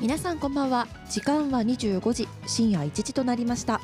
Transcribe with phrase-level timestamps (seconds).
[0.00, 0.88] 皆さんこんばんは。
[1.10, 3.82] 時間は25時深夜1時となりました。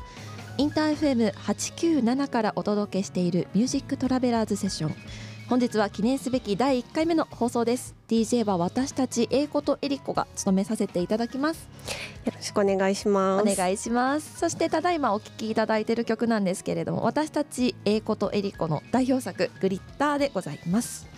[0.56, 4.94] インター FM897 からお届けしているミュージックトラベラーズセッション。
[5.50, 7.94] 本日は記念すべき第1回目の放送です。
[8.08, 11.68] DJ は私たち英子とエリコが務めさせていただきます。
[12.24, 13.42] よろしくお願いします。
[13.42, 14.38] お願いします。
[14.38, 21.15] そしてただいまお聴きいただいている曲なんですけれども私たち英子とエリコの代表作グリッターでございます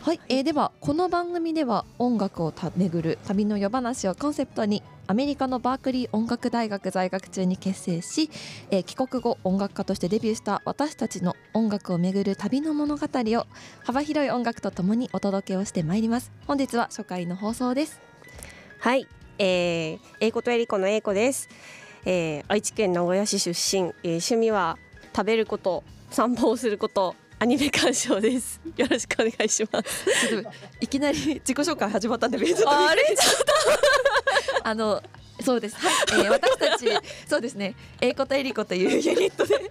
[0.00, 8.30] はい、えー、ではこの番組では音楽をた巡る旅の夜話をコンセプトにアメリカのバークリー音楽大学在学中に結成し、
[8.70, 13.46] えー、帰国後音楽家としてデビューした私たちの音楽を巡る旅の物語を
[13.84, 16.30] 幅広い音楽とともにお届けをしてまいります。
[16.46, 18.00] 本日は初回の放送です。
[18.78, 19.06] はい、
[19.38, 21.48] えー、英子とエリコの英子です、
[22.04, 24.78] えー、愛知県名古屋市出身、えー、趣味は
[25.14, 28.60] 食べること散歩をすることアニメ鑑賞です。
[28.76, 30.04] よろしくお願いします。
[30.80, 32.46] いきなり自己紹介始まったんで、あれ？
[32.48, 32.74] ちょっと
[34.64, 35.02] あの
[35.40, 35.76] そうです。
[35.76, 36.86] はい、えー、私たち
[37.28, 37.74] そうですね。
[38.00, 39.54] 英子とエリコというユニットで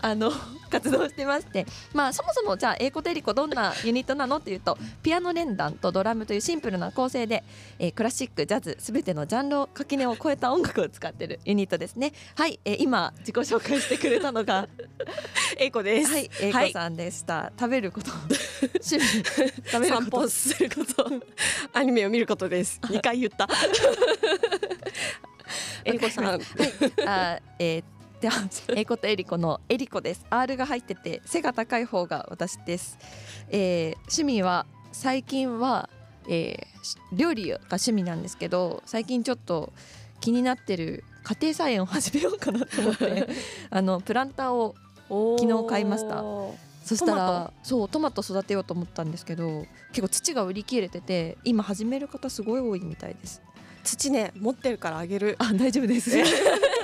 [0.00, 0.30] あの
[0.70, 7.42] 活動してまして、まあ、そもそもじゃあ英子とエリコどんなユニットなのっていうとピアノ連弾とドラムというシンプルな構成で、
[7.78, 12.12] えー、クラシックジャズすべてのジャンルを垣根を越えた音楽を使ってるユニットですね。
[12.36, 14.68] はい、えー、今自己紹介してくれたのが
[15.58, 16.12] 英子です。
[16.12, 18.10] はい英子さんでした、はい、食べること。
[18.80, 19.02] 趣味。
[19.02, 21.10] 食べる散歩すること。
[21.72, 22.80] アニメを見ることです。
[22.90, 23.48] 二回言った。
[25.84, 26.40] 英子さん、はい、
[27.06, 30.26] あえーでは英子とエリコのエリコです。
[30.28, 32.98] R が入ってて背が高い方が私です、
[33.48, 35.88] えー、趣味は最近は、
[36.28, 39.72] えー、料理が趣味なんですけど最近ちょっと
[40.20, 43.28] 気になってる家庭菜園を始めようかなと思って
[43.70, 44.74] あのプランターを
[45.38, 46.24] 昨日買いました。
[46.84, 53.42] そしたらそうトマト育てようと思ったんですけど結構土が売り切れてて今始める方すごい多いみたいです。
[53.84, 55.36] 土ね持ってるからあげる。
[55.38, 56.10] あ大丈夫です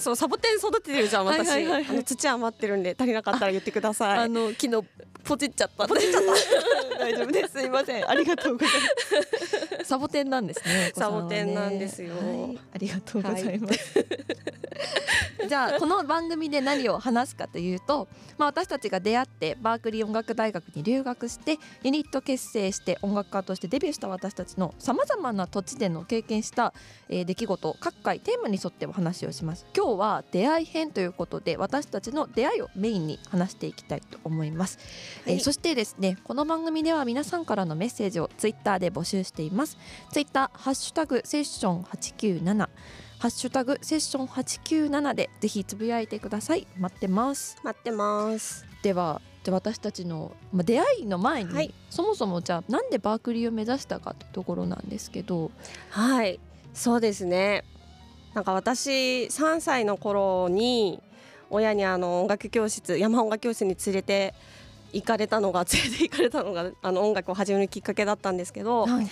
[0.00, 4.18] そうサボテン育ててるじゃん私、はいはいはいあの土余ってるんで足りなかったら言ってください。
[4.18, 4.84] あの昨日
[5.24, 5.86] ポチっちゃった。
[5.86, 6.98] ポチっちゃった。
[7.04, 7.52] 大丈夫です。
[7.52, 8.08] すいません。
[8.08, 9.60] ありがとうございます。
[9.90, 12.20] サボテンなんですね、ね、サボテンなんですよ、は
[12.54, 14.04] い、ありがとうございます、は
[15.46, 18.06] い、じゃあこの番組で何を話すかというと、
[18.38, 26.72] まあ、私たちが出会ってバークリー音楽大学に留学してユニット結成して音楽家としてデビューした私たちのさまざまな土地での経験した、
[27.08, 34.78] えー、出来事各回テーマに沿ってお話をします今日は出会い編ということで私たちの出会いをメインに話していきたいと思います、
[35.24, 39.78] はい、えー、そしてですねこの番組では皆さんからのメッセージをツイッターで募集しています。
[40.12, 42.68] ツイッターハッシュタグセッション897
[43.18, 46.66] ハッシュタグセッション897でぜひつぶやいてください。
[46.78, 47.58] 待ってます。
[47.62, 48.66] 待ってます。
[48.82, 55.50] ではじゃ私たちの、まあ、出会いの前に、はい、そもそもじゃあなんでバークリーを目指したかというところなんですけど。
[55.90, 56.40] はい。
[56.72, 57.64] そうですね
[58.34, 61.02] なんか私3歳の頃に
[61.50, 64.34] 親にあの音楽教室山音楽教室に連れて
[64.92, 69.08] 行かれたのが連れて 行かれたのがあの音楽を始めるきっかけだったんですけど、はい、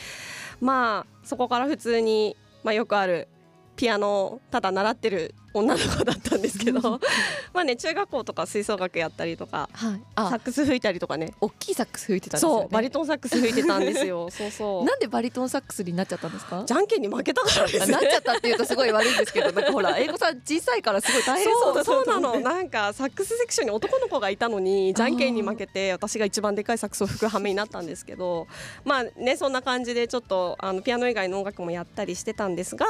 [0.61, 3.29] まあそこから普通に、まあ、よくある
[3.77, 7.01] ピアノをただ習ってる女の子だったんですけど
[7.53, 11.33] まあね中学校とか吹奏楽やったりとか、はい、サックス吹いたりとかね。
[11.41, 14.29] 大きいサックス吹いてたんですよ、ね、そうバリトンサックス吹いてたんですよ。
[14.33, 14.85] そうそう。
[14.85, 16.63] なんでバリトンサックスになっちゃったんですか？
[16.67, 22.41] じゃんけんに負けたからです、ね、なっちゃったっていうとすごい悪いんですけどなんかほら 英語さん小さいからすごい大変そうそうなの。
[22.41, 28.47] なんかサックスセクションに男の子がいたのにじゃんけんに負けて私が一番でかいサックスを吹く羽目になったんですけど
[28.85, 32.87] まあねそんな感じでちょっとあのピアノ以外の音楽もやったりしてたんですが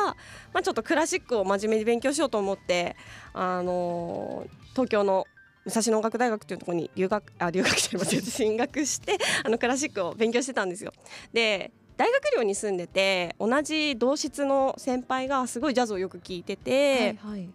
[0.53, 2.97] まあちょっとクラシックを真面目に勉強しようと思って
[3.33, 5.27] あの東京の
[5.65, 10.93] 武蔵野音楽大学というところに留学あ 留学してません進学してあのクラシックを勉強してたんですよ。
[11.33, 17.51] で大学寮に住んでて同じ同室の先輩がすごいジャズをよく聴いてて、はいはい、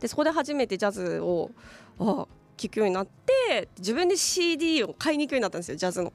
[0.00, 1.50] でそこで初めてジャズを
[1.98, 6.12] あ聴くようになって自分で CD を買いに行くようになったんですよジャズの。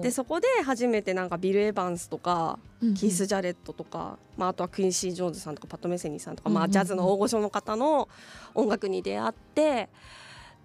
[0.00, 6.36] でそこで初めてなんかビル・エヴァンスとか、うんうん、キース・ジャレットとか、まあ、あとはクインシー・ジョーンズさんとかパット・メセニーさん。
[6.36, 8.08] とか、まあ、ジャズの大御所の方の
[8.54, 9.88] 音楽に出会って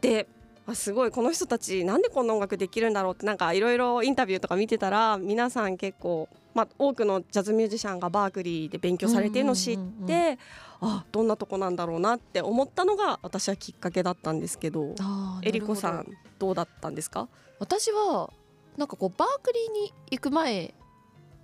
[0.01, 0.27] で
[0.67, 10.39] あすごいこの人たちなんでこんな音楽できるんだろうってなんかいろいろインタビューとか見てたら皆さん結構、まあ、多くのジャズミュージシャンがバークリーで勉強されてるのを知って、
[10.81, 14.95] あどんなとこなんだろうなって思ったのが私はきっかけだったんですけど
[15.43, 16.07] えりこさん
[16.39, 17.27] どうだったんですか？
[17.59, 18.33] 私は
[18.75, 20.73] なんかこうバークリーに行く前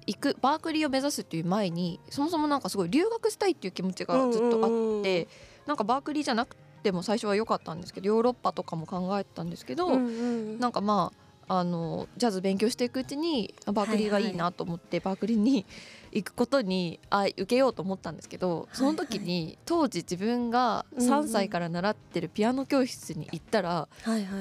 [0.07, 5.27] 行くバークリーを目指すっていう前にそもそもなんかすごい留学したいっていう気持ちがずっとあって、
[5.68, 15.66] なんかバークリーじゃなくても最初は良かったんですけどヨーロッパとかも考えてたんですけど、うんうん、なんかまああのジャズ勉強していくうちにバークリーがいいなと思って、バークリーに
[16.12, 23.88] 行くことにあ受けようと思ったんですけどその時に当時自分が3歳から習ってるピアノ教室に行ったら、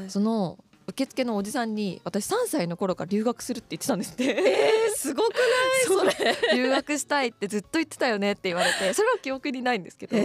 [0.08, 0.58] その
[0.88, 4.24] 受付のおじさんに私3歳の頃から留学するって言ってたんですって。
[4.24, 5.32] えー、すごく
[5.88, 6.12] ない？
[6.16, 6.36] それ。
[6.56, 10.20] 留学したいってずっと言ってたよねって言われてそれは記憶にないんですけど、え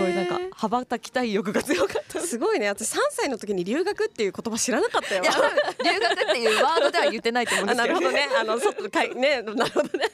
[0.00, 2.20] ごいなんか羽ばたきたい欲が強かった。
[2.20, 2.68] すごいね。
[2.68, 5.22] 私3歳の時に留学っていう言葉知らなかったよ。
[5.22, 8.28] 留学っていうワードでは言ってないと思うんですけど、なるほどね。
[8.40, 10.04] あの外かいねなるほどね。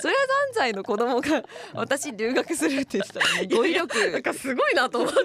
[0.00, 0.20] それは
[0.52, 1.42] 3歳の子供が
[1.72, 4.10] 私留学するって言ってたら、ね、語彙力。
[4.10, 5.20] なんかすごいなと思って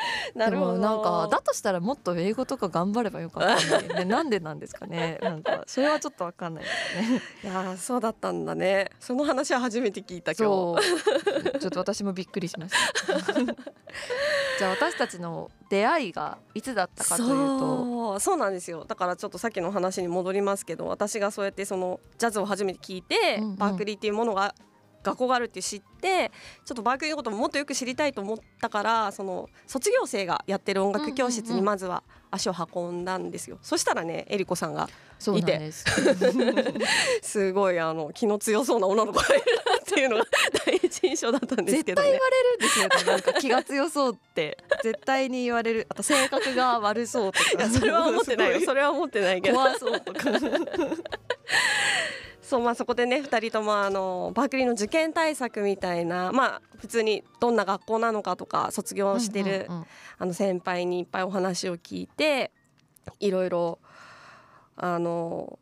[0.34, 0.78] なるほど。
[0.78, 5.18] なんかだとしたらもっと英語とか頑張ればよかったん で、ね、なんでなんですかね。
[5.22, 7.22] なんかそれはちょっとわかんないですね。
[7.44, 8.90] いやそうだったんだね。
[8.98, 11.58] その話は初めて聞いた今日。
[11.58, 12.74] ちょっと私もびっくりしまし
[13.16, 13.32] た。
[14.58, 18.20] じゃあ私たちの出会いがいつだったかというと。
[18.20, 18.84] そうなんですよ。
[18.84, 24.54] だからちょっとさっきの話に戻りますけど私がそうやってそのジャズを初めて聞いて、うんうん、バークリーっていうものが
[25.02, 26.30] 学校があるって知って
[26.64, 34.88] ちょっとバークリーのことももっとよく知りたいと思ったからその卒業生がやってる音楽教室にまずは足を運んだんですよ、そしたらねえりこさんが
[35.36, 35.72] いて
[37.22, 37.52] す。
[37.52, 40.24] ごいあの気の強そうな女の子がいるなっていうのが
[40.64, 44.56] 第一印象だったんですけど、ね、絶対言われるんですよなんか気が強そうって。
[44.82, 45.86] 絶対に言われる。
[45.90, 47.68] あと性格が悪そうとか。
[47.68, 48.60] それは思ってないよ。
[48.64, 49.56] それは思ってないけど。
[49.56, 50.30] 怖そうとか
[52.50, 59.68] そうまあそこでね2人ともあのバークリーの受験対策みたいなまあ普通にどんな学校なのかとか卒業してる、
[60.18, 62.50] あの先輩にいっぱいお話を聞いて
[63.20, 63.78] いろいろ
[64.74, 65.59] あの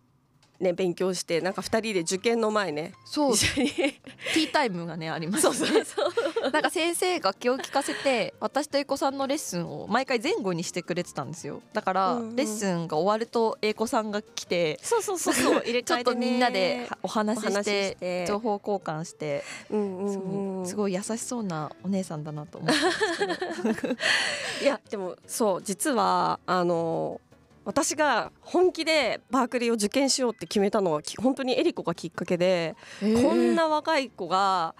[0.60, 3.32] ね勉強してなんか二人で受験の前ねそう。
[3.32, 6.02] ティータイムがねあります、ね、そうそうそ
[6.46, 6.50] う。
[6.50, 11.62] なんか先生楽器を聞かせて私と英子さんのレッスンを毎回前後にしてくれてたんですよ。
[11.72, 15.62] だから、レッスンが終わると英子さんが来てそうそうそうそう。
[15.64, 22.70] 入 れちょっとみんなでお話しして情報交換して、うんうんうん、すごい優しそうなお姉さんだなと思っ
[23.18, 23.94] たんですけど。
[24.62, 27.20] いやでもそう実はあの
[27.68, 34.74] 私が本気でバークリーを受験しようって決めたのは本当にエリコがきっかけで、こんな若い子が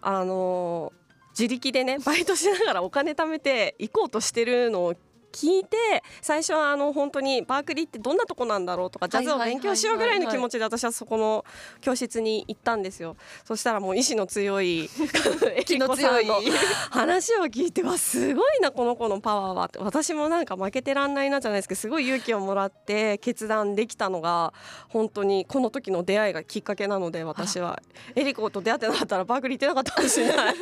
[0.00, 0.90] あの
[1.38, 4.94] 自力でねバイトしながらお金貯めて行こうとしてるのを
[5.32, 5.76] 聞いて
[6.22, 11.44] 最初はあの本当にバークリーってどんなとこなんだろうとかジャズを勉強しようぐらいの気持ちで私はそこの
[11.80, 13.16] 教室に行ったんですよ。
[13.44, 14.88] そしたらもう意志の強い
[15.66, 16.26] 気の強い
[16.90, 18.34] 話を聞いてわす。
[18.34, 19.64] ごいなこの子のパワーは。
[19.66, 24.52] って私もなんか負けてらんないなじゃないですけどすごい勇気をもらって決断できたのが
[24.88, 27.80] 本当にこの時の出会いがきっかけなので私は。
[28.14, 30.54] エリコと出会ってなかったらバークリー行ってなかったかもしれない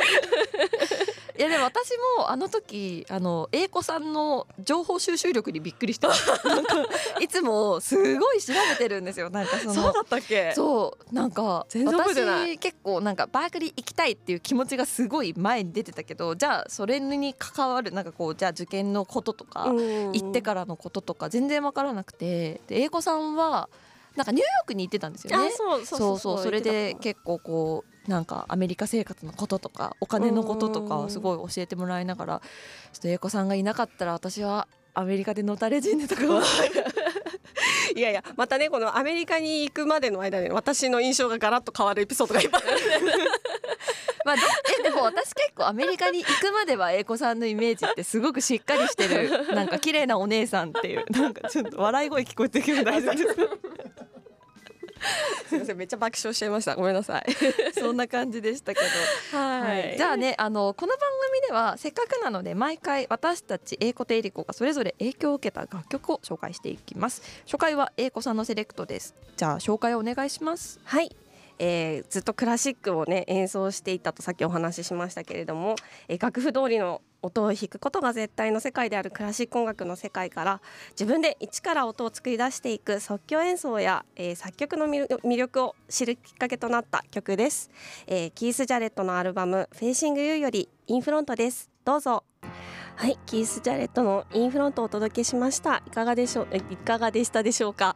[1.39, 6.09] いやでも私もあの時あの英子さんの情報収集力にびっくりした。
[7.21, 9.31] いつもすごい調べてるんですよ。
[9.31, 10.53] なんかそのそうだったっけ？
[10.57, 11.15] そう。
[11.15, 22.61] なんか私結構なんかバークリー行きたいっていう気持ちがすごい前に出てたけどじゃあそれに関わるなんかこうじゃあ受験のこととか行ってからのこととか全然分からなくて。
[22.67, 23.69] で英子さんは
[24.17, 25.51] なんかニューヨークに行ってたんですよね。
[25.53, 32.43] そうそうそうそれで結構こうなんかアメリカ生活のこととかお金のこととかをすごい教えてもらいながら
[32.93, 36.23] ちょっと英子さんがいなかったら私はアメリカでのたれ死んでとか
[37.95, 42.63] いやいやまたねこのアメリカに行くまでの間に私の印象がガラッと変わるエピソードがいっぱい
[44.25, 44.37] まあ、
[44.79, 49.55] えでも私結構アメリカに行くまでは英子さんのイメージってすごくしっかりしてる。
[49.55, 53.57] なんか綺麗なお姉さんっていうなんかちょっと笑い声聞こえてくる大丈夫ですか？
[55.49, 56.77] すみませんめっちゃ爆笑しちゃいました。
[56.77, 57.27] ごめんなさい。
[57.79, 59.39] そんな感じでしたけど。
[59.39, 60.99] はい、じゃあねあのこの番
[61.31, 67.23] 組ではせっかくなので毎回私たち英子とエリコがそれぞれ影響を受けた楽曲を紹介していきます。
[67.45, 69.15] 初回は英子さんのセレクトです。
[69.37, 70.81] じゃあ紹介をお願いします。
[70.85, 71.15] はい。
[71.59, 75.75] えー、ずっとクラシックをね演奏していたとさっきお話ししましたけれども、
[76.07, 87.71] えー、楽譜通りの音を弾くことが絶対の世界であるクラシック音楽の世界から自分で一から音を作り出していく即興演奏や、えー、作曲の魅力を知るきっかけとなった曲です、
[88.07, 91.71] えー、キース・ジャレットのアルバム「Facing You」より In Front です。
[91.85, 92.25] どうぞ。
[92.97, 95.83] はい、キース・ジャレットの In Front をお届けしました。
[95.87, 97.95] いかがでしょういかがでしたでしょうか、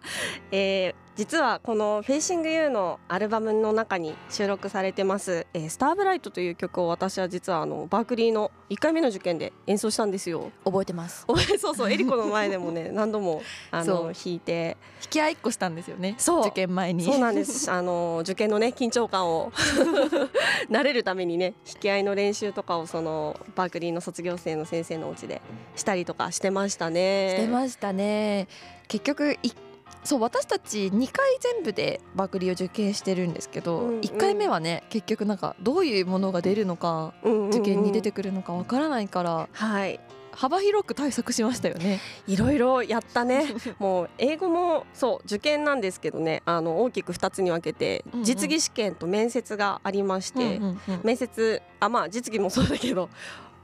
[0.51, 10.51] えー実はこの「Facing You」のアルバムの中に収録されてます「えー、 Starbright」という曲を私は実はあのバークリーの1回目の受験で演奏したんですよ。
[10.65, 11.27] 覚えてます。
[11.59, 14.77] そうそうエリコの前でもね 何度もあの弾いて。
[15.03, 16.41] 弾き合いっこしたんですよねそう。
[16.43, 17.05] 受験前に。
[17.05, 17.69] そうなんです。
[17.71, 19.53] あの受験のね緊張感を。
[20.71, 25.43] 慣れるためにね弾き合いの練習とかをそのバークリーの卒業生の先生のお家で
[25.77, 27.37] したりとかしてましたね。
[27.37, 28.49] してましたね。
[28.89, 29.55] 結局1
[30.05, 40.01] そう私たち2回全部でバクリを受験してるんですけど、うんうん、1回目はね結局なんかどういうものが出るのか、うんうんうん、受験に出てくるのかわからないから、はい、
[40.33, 42.01] 幅広く対策しましたよね。
[42.27, 43.47] いろいろやったね。
[43.79, 53.09] もう英語もそう受験なんですけどね、あの大きく2つに分けて、うんうん、実技試験と面接がありまして、うんうんうん、面接あまあ実技もそうだけど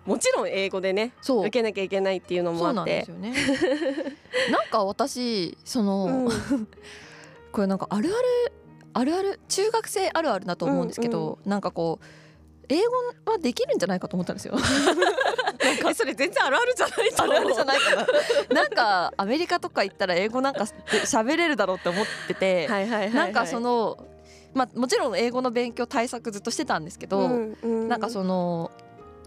[0.04, 3.04] もちろん英語でね受けなきゃいけないっていうのもあって。
[3.06, 4.17] そうなんですよね
[4.50, 6.28] なんか私その、うん、
[7.52, 8.52] これなんかあるある
[8.94, 12.04] あるある中学生あるあるだと思うんですけど、うんうん、なんかこう
[12.68, 12.82] 英
[13.24, 14.54] 語はできるんじゃないかと思ったんですよ。
[15.94, 18.06] それ全然あるあるじゃないあるあるじゃないかな。
[18.62, 20.64] なんかアメリカとか行ったら英語なんか
[21.04, 23.98] 喋れるだろうって思ってて、はいはいはいはい、なんかその
[24.52, 28.70] まあもちろん英語の勉強対策ずっとしてたんですけど、うんうん、なんかその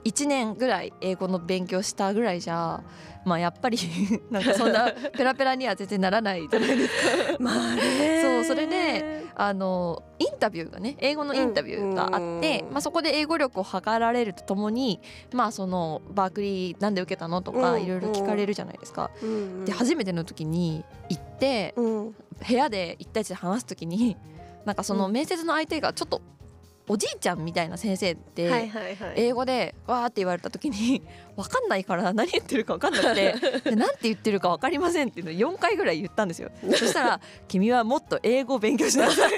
[0.03, 2.83] 1年ぐらい英語の勉強したぐらいじゃ
[3.23, 3.77] まあやっぱり
[4.31, 7.37] なんかそんな ペラペラには全然ならないじゃないですか。
[7.39, 8.21] まあね。
[8.21, 14.99] そうそれであのインタビューがね英語のインタビューがあって、まあ、そこで英語力を測られるとともに
[15.33, 19.11] まあそのバークリーなんで受けたのとかいろいろ聞かれるじゃないですか。
[19.65, 22.13] で初めての時に行って、部
[22.49, 24.17] 屋で1対1で話す時に
[24.65, 26.21] なんかその面接の相手がちょっと
[26.87, 28.69] おじいちゃんみたいな先生で
[29.15, 31.01] 英語でわーって言われた時に
[31.37, 33.35] 分かんないから何言ってるか分かんなくて
[33.75, 36.49] 何て言ってるか分かりませんっていうのを4回ぐらい言ったんですよ。
[36.71, 39.37] そしたら「君はもっと英語を勉強しなさい」って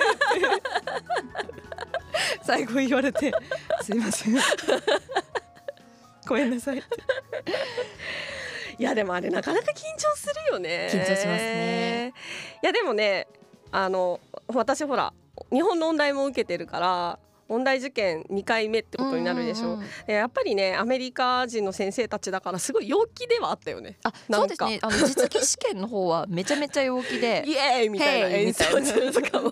[2.44, 3.32] 最後言われて
[3.84, 4.36] 「すいません。
[6.28, 6.88] ごめんなさい」って。
[8.80, 10.90] いやでもあれなかなか緊張するよね。
[10.92, 12.14] 緊張しますね。
[12.64, 13.28] いやでもね
[13.72, 15.14] あの私ほら
[15.52, 17.20] 日本の音大も受けてるから
[17.54, 19.68] 音大受験2回目ってことになるでしょ。
[19.68, 23.98] う,、うんうんうん、やっぱりねアメリカ人の先生たちだからすごい陽気ではあったよね。
[24.04, 24.80] あそうですね。
[24.82, 27.44] あの実技試験の方はめちゃめちゃ陽気で。
[27.48, 28.28] イエーイみたいな。
[28.30, 29.52] 演奏中とかも。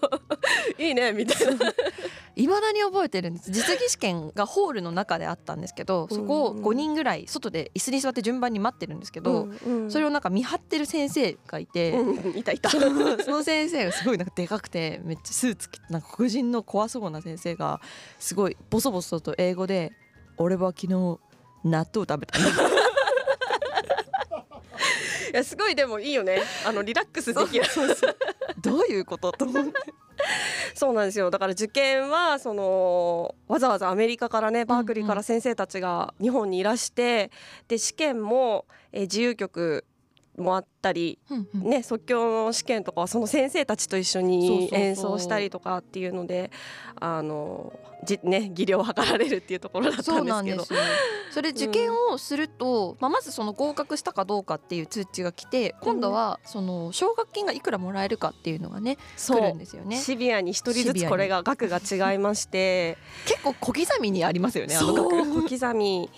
[0.77, 1.53] いいねみたいな
[2.35, 3.51] いまだに覚えてるんです。
[3.51, 12.69] 実技試験がホールの中であったんですけどそこを5人ぐらい外で椅子に座って順番に待ってるんですけど、うんうん、それをなんか見張ってる先生がいて、うん、いたいた。
[12.71, 17.81] その先生がすごいなんかでかくてめっちゃスーツ着てなんか黒人の怖そうな先生が
[18.19, 19.91] すごいボソボソと英語で
[20.37, 21.19] 「俺は昨日
[21.63, 22.39] 納豆食べた
[25.33, 26.39] いやすごいでもいいよね。
[26.65, 27.65] あのリラックスできる。
[28.61, 29.71] どういうことと思って。
[30.75, 31.29] そうなんですよ。
[31.29, 37.31] だから受験はそのわざわざアメリカからねバークリーから先生たちが日本にいらして、
[37.67, 39.85] で試験も、え自由曲
[40.37, 46.51] もあったり、うんうん、ね、即興の試験とかはその先生たちと一緒に演奏したりとかっていうので
[46.99, 47.73] あの
[48.03, 50.65] じ、ね、技量を測られるっていうところだったんですけど。
[51.31, 59.95] それ受験をすると、うん、まあ、まずその合格したかどうかっていう通知が来て今度はその奨学金がいくらもらえるかっていうのがね来るんですよね。
[59.95, 62.97] シビアに一人ずつこれが額が違いまして。
[63.25, 65.47] 結構小刻みにありますよねあの額。
[65.47, 66.09] 小刻み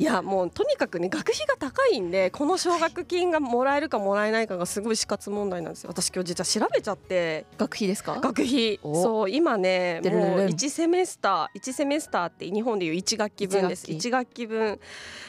[0.00, 5.90] いやもうとにかくね学費が高いんでこの奨学金がもらえるかもらえないかがすごい死活問題なんですよ。
[5.90, 7.86] 私今日実は調べちゃって学費。
[7.86, 10.12] ですか学費そう今ねもう
[10.46, 13.86] 1セメスター1セメスターって日本でいう1学期分です。
[13.88, 14.46] 1学期。
[14.46, 14.80] 分、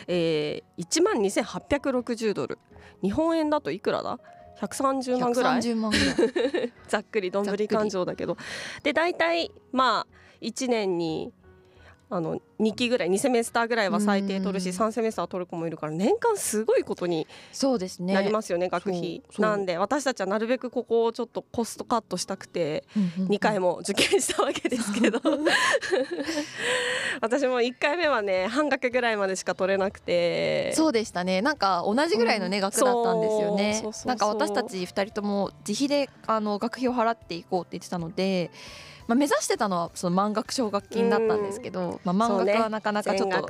[0.08, 2.58] えー、1万2860ドル。
[3.04, 4.20] 日本円だといくらだ
[4.62, 5.76] ？130万ぐらい？
[5.76, 6.74] 万ぐらい。
[6.88, 8.38] ざっくりどんぶり勘定だけど。
[8.84, 11.34] で大体まあ1年に
[12.10, 17.28] あの2期ぐらい2セメスターぐらいは最低取るし3セメスター取る子もいるから年間すごいことに
[18.00, 19.24] なりますよね学費。
[19.40, 22.86] なんで私たちはなるべくここをちょっとコストカットしたくて
[23.18, 25.20] 2回も受験したわけですけど。
[27.22, 30.74] 私も1回目はね半額ぐらいまでしか取れなくて。
[30.76, 31.42] そうでしたね。
[31.42, 33.84] なんか同じぐらいのね、額だったんですよね。
[34.06, 38.52] なんか私たち2人とも自費であの学費を払っていこうって言ってたので
[39.12, 43.44] まあ、目指してたのはその満額奨学金だったんですけど、まあ、満額はなかなかちょっと遠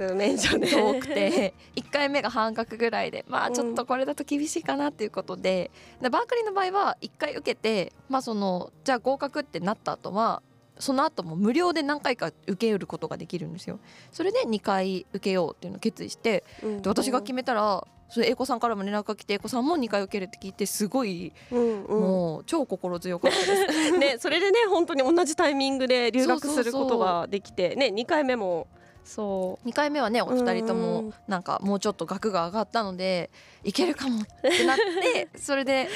[0.99, 10.41] くて 1回目が半額ぐらいでまあちょっとこれだと厳しいかなっていうことででバークリーの場合は1回受けて、まあ、そのじゃあ合格ってなった後は
[10.79, 13.79] その後も無料で何回か受けることができるんですよ。
[14.11, 16.43] それで2回受けようっていうのを決意して、
[16.81, 23.91] で私が決めたらそれ英子さんからも連絡が来て英子さんも2回受けるって聞いてすごい、うんうん、もう超心強かったです。
[23.97, 28.67] ねそれでね本当に同じタイミングで留学することができてね2回目も
[29.03, 29.67] そう。
[29.67, 33.29] 2回目はねお二人とうもんなんかもうちょっと額が上がったので
[33.63, 35.89] いけるかもってなって それで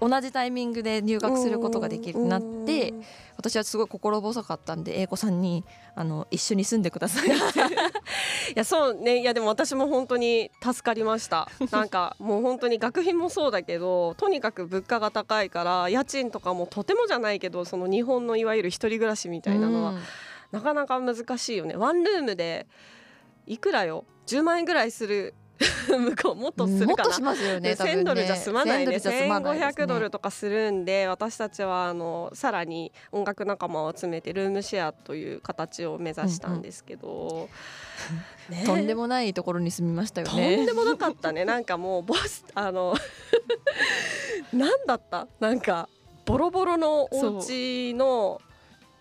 [0.00, 3.04] 同じタイミングで入学することができるなってうん
[3.36, 5.64] 私はすごい心細かったんで英子さんに
[5.94, 7.32] あの一緒に住んでください い
[8.54, 9.20] やそうね。
[9.20, 11.48] いやでも私も本当に助かりました。
[11.70, 19.98] なんかもう本当に学費もそうだけどとにかく物価が高いから家賃とかもとてもじゃないけどその日本のいわゆる一人暮らしみたいなのはうん
[20.52, 21.76] なかなか難しいよね。
[21.76, 22.66] ワンルームで
[23.46, 25.34] いくらよ？10万円ぐらいする
[25.88, 27.12] 向こうもっとするかな。
[27.12, 28.00] しますよねね、多分ね。
[28.00, 28.96] 1000ドルじゃ済まないね。
[28.96, 29.28] 1000ドないですね。
[29.30, 37.48] 1500ドルとかするんで私たちはあのさらに音楽仲間を集めてルームシェアという形を目指したんですけど、
[38.48, 38.64] ね。
[38.64, 41.44] とんでもないところに住みましたよとねんでもなかったね。
[41.44, 42.94] なんかもうボスあの
[44.52, 45.28] なんだった？
[45.38, 45.88] なんか
[46.24, 48.40] ボロボロのお家の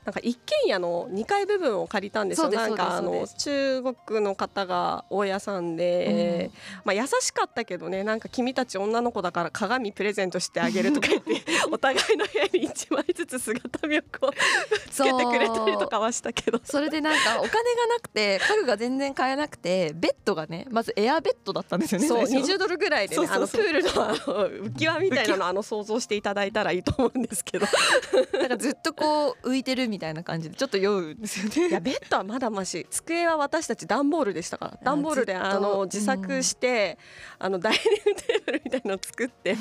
[0.10, 2.50] なんか一軒家の2階部分を借りたんですよ。
[2.50, 6.50] なんかあの中国の方が大家さんで、
[6.84, 14.32] まあ、優しかったけどねなんか君たち女の子だから鏡プレゼントしてあげるとか言って お互いの部屋に1枚ずつ姿見をこう
[14.90, 16.60] つけてくれたりとかはしたけど。
[16.64, 17.60] それでなんかお金が
[17.94, 22.54] なくて家具が全然買えなくてベッドがねまずエアベッドだったんですよねそう最初。
[22.54, 27.68] 20ドルぐらいでねあのプールのあの浮き輪みたいなのあの想像していただいたらいいと思うんですけど。
[28.40, 31.70] なんかずっとこう浮いてるみたいな感じでちょっと酔うんですよね。
[31.70, 34.80] いやベッドはまだまし机は私たち段ボールでしたから。
[34.84, 36.98] 段ボールであのうん自作して、
[37.38, 39.56] あのダイニングテーブルみたいのを作って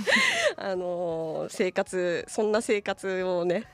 [0.56, 3.64] あの生活そんな生活をね。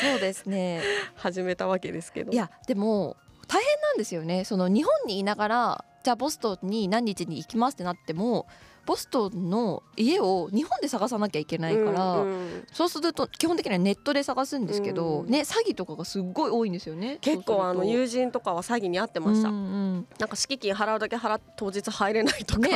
[0.00, 0.82] そうですね。
[1.14, 2.32] 始めたわけですけど。
[2.32, 3.16] いやでも
[3.46, 4.44] 大変なんですよね。
[4.44, 8.46] その日本にいながらじゃあボストンに何日に行きますってなっても
[8.88, 12.66] ボストンの家を日本で探さなきゃいけないから、うんうん。
[12.72, 15.30] そうすると基本的にはネットで探すんですけど、うん。
[15.30, 19.58] ね詐欺とかがすっごい多いんですよね結構あのう友人とかは詐欺に遭ってました、うんう
[19.96, 22.70] んなんか敷金払うだけ払って当日入れないとか、ね。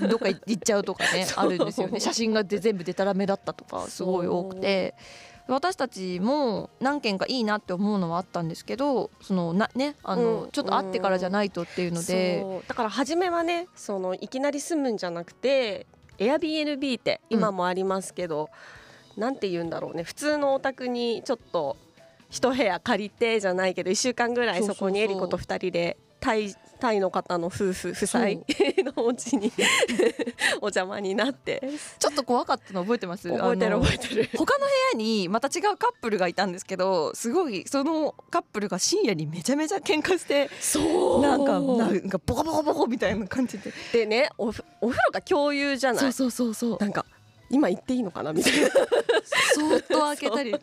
[0.08, 2.00] どっか行っちゃうとかねあるんですよね。
[2.00, 4.94] 写真がで全部デタラメだったとかすごい多くて
[5.48, 10.50] 私たちも何件かいいなって思うのはあったんですけどそのなねあの、うん。
[10.50, 15.86] ちょっと会ってからじゃないとっていうので、そうだから初めはねそのいきなり住むんじゃなくて
[16.18, 18.50] Airbnb って今もありますけど、
[19.16, 20.02] なんて言うんだろうね。
[20.02, 21.76] 普通のお宅にちょっと
[22.30, 29.52] 一部屋借りてじゃないけど1週間ぐらいそこにエリコと2人でタイタイの方の夫婦夫妻のお家に
[30.60, 31.62] お邪魔になって。
[31.98, 33.28] ちょっと怖かったの覚えてます？
[33.30, 34.30] 覚えてる覚えてる。
[34.36, 41.22] 他の部屋にまた違うカップルがいたんですけどすごいそのカップルが深夜にめちゃめちゃ喧嘩してそう。
[41.22, 43.72] なんかなんかボコボコボコみたいな感じで。
[43.92, 46.12] でねおふお風呂が共有じゃない？
[46.12, 46.78] そうそうそうそう。
[46.80, 47.04] なんか
[47.50, 48.68] 今言っていいのかなみたいな。
[48.68, 50.54] そーっと開けたり。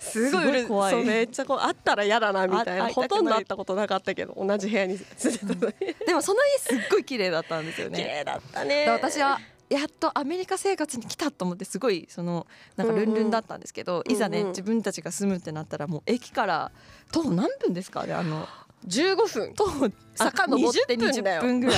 [0.00, 0.92] すごい怖い。
[0.92, 2.88] そうめっちゃこうあったら嫌だなみたいな。
[2.88, 5.66] ほとんど会ったことなかったけど同じ部屋に住んでた。
[5.66, 7.98] のにでもその家すっごい綺麗だったんですよね。
[7.98, 8.84] 綺麗だったね。
[8.84, 14.12] で私はやっとアメリカ生活に来たと思ってすごいそのなんかルンルンだったんですけど、うんうん。
[14.12, 16.72] いざねうんうん自分たちが住むってなったらもう駅から
[17.12, 18.46] 徒歩何分ですかねあの
[18.86, 19.54] 15分。
[19.54, 21.76] 徒歩坂登って20分だ20よ分ぐらい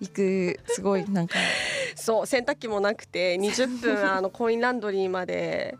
[0.00, 1.36] 行くすごいなんか。
[1.96, 5.76] そう洗濯機もなくて20分あのコインランドリーまで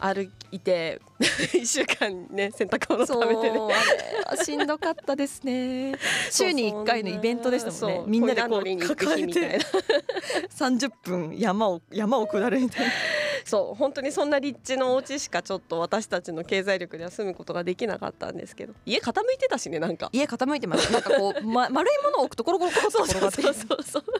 [0.00, 3.58] 歩いて 1週間ね洗濯物食べてね。
[3.58, 5.94] あれはしんどかったですね。
[6.30, 8.04] 週に1回のイベントでしたもんね。
[8.06, 9.58] みんなでこうコインランドリーに行く抱え日みたいな。
[9.58, 9.66] て
[10.56, 12.92] 30分山を山を下るみたいな
[13.50, 18.74] そう本当にそんな立地のお家しかちょっと私たちの経済力では住むことができなかったんですけど。
[18.86, 20.08] 家傾いてたしねなんか。
[20.12, 20.92] 家傾いてます。
[20.92, 24.02] なんかこう、 ま、丸いものを置くとコロコロコロっと転がってそうそうそう。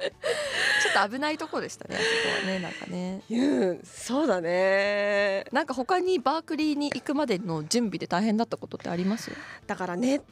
[0.00, 3.22] ちょっと危ないところでしたねあそこはねなんかね。
[3.30, 5.44] うんそうだね。
[5.52, 9.30] なんか他にバークリーに行くまでの準備で大変だったことってあります？
[9.66, 10.24] だからネット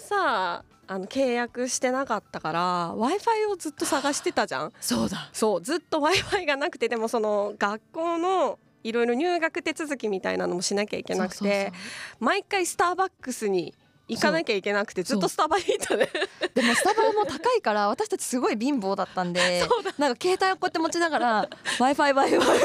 [0.00, 4.72] をさあの契約してなかったから w i f i をずっと探してたじゃん。
[4.80, 5.30] そうだ。
[5.32, 11.70] そうずっと w i f i がなくてでもその学校のいろいろ入学手続きみたいなのもしなきゃいけなくて
[12.18, 13.74] 毎回スターバックスに
[14.08, 16.08] 行かなきゃいけなくてずっとスタバにいたね。
[16.54, 19.64] でもスタバも高いから私たちすごい貧乏だったんで
[19.98, 22.58] なんか携帯をこうやって持ちながら w i f i w i f i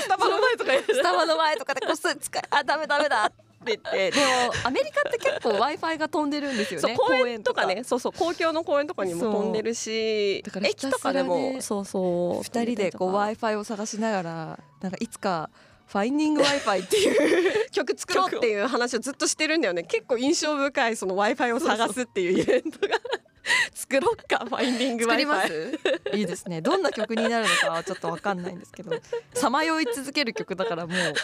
[0.00, 3.32] スタバの前とかスタバの前とかでこっそり使いあダメダメだ
[3.72, 4.10] って言って。
[4.12, 7.82] でもアメリカって結構 w i f i が飛んでるんですよね公園とかね。
[7.84, 10.42] そうそう公共の公園とかにも飛んでるし。
[10.62, 12.40] 駅とかでも、ねそうそう。
[12.40, 15.50] 2人で w わ i f i を探しながらなんかいつか
[15.86, 19.82] ファインディング Wi-Fi っていう 曲作ろうっていう話をずっとしてるんだよね。
[19.84, 22.96] 結構印象深いその w i f i を探すっていうイベントが
[23.74, 25.78] 作ろっかファインディング作ります？
[26.14, 26.60] いいですね。
[26.60, 28.92] どんな曲になるのかはちょっとわかんないんですけど
[29.34, 31.14] さまよい続ける曲だからもう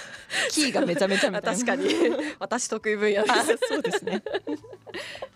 [0.50, 1.54] キーがめちゃめちゃみたいな。
[1.56, 1.88] 確かに。
[2.38, 4.22] 私得意分野であすそうですね。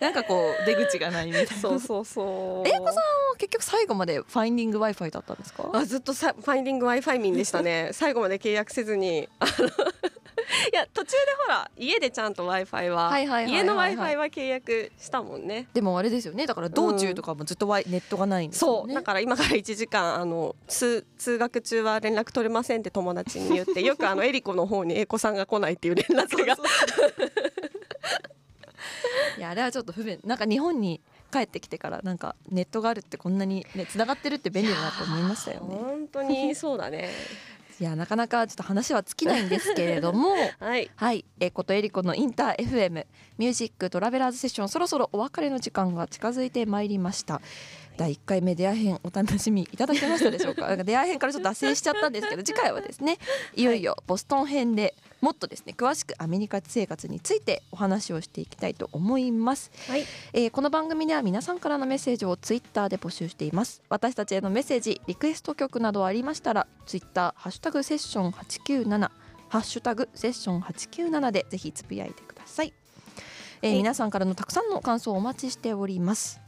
[0.00, 1.52] なんかこう出口がないみたいな。
[1.52, 2.68] そうそうそう。
[2.68, 3.02] 英子さんは
[3.38, 5.70] 結局最後までファインディング Wi-Fi だったんですか？
[5.72, 7.90] あずっとさファインディング w i f i 民でしたね。
[7.92, 9.50] 最後まで契約せずにあの
[10.72, 11.16] いや途中で
[11.46, 15.68] ほら家でちゃんと w i f i は家の w i f i は契約したもんね。
[15.72, 16.46] でもあれですよね。
[16.46, 26.56] だから道中とかもずっとワイネットがないんですそう、だから今から1時間あの通通学中は連絡取れませんって友達に言って よくあのエリコの方に英子さんが来ないっていう連絡が。
[29.36, 30.20] いやあれはちょっと不便。
[30.24, 31.00] なんか日本に
[31.32, 35.76] 帰ってきてからなんかネットがあるってこんなにね繋がってるって便利だなと思いましたよね。
[35.76, 37.10] 本当にそうだね
[37.80, 40.30] いやなかなかちょっと話は尽きないんですけれども。
[40.60, 40.90] はい。
[40.94, 43.06] はい、えことえりこのインター FM
[43.38, 47.40] ミュージックトラベラーズセッションそろそろお別れの時間が近づいてまいりました
[47.96, 50.66] 第1回目出会い編お楽しみいただけましたでしょうか？
[50.68, 53.18] なんか出会い編からちょっと脱線しちゃったんですけど次回はですね
[53.54, 59.70] いよいよボストン編でもっとですね詳しくアメリカ生活についてお話をしていきたいと思います。
[59.88, 60.04] はい。
[60.32, 63.80] えーこの番組では皆さんからのメッセージをツイッターで募集しています。
[63.88, 69.10] 私たちへのメッセージリクエスト曲などありましたらツイッターハッシュタグセッション897
[69.48, 72.72] ハッシュタグセッション897でぜひつぶやいてください、
[73.62, 73.78] えーはい。
[73.78, 76.40] 皆さんからのたくさんの感想をお待ちしております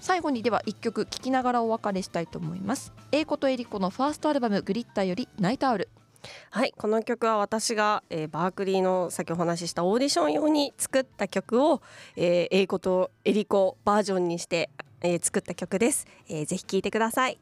[0.00, 2.92] 最後にでは一曲聴きながらお別れしたいと思います。
[3.12, 5.88] 英子とエリコのファーストアルバムグリッターよりナイトアウル。
[6.50, 11.80] はい、この曲は私が、えーバークリーの先お話ししたオーディション用に作った曲を、
[12.16, 17.38] えー、英子とエリコバージョンにして、えー作った曲です、えーぜひ聴いてください。